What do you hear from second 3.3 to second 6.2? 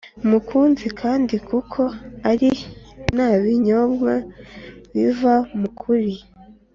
binyoma biva mu kuri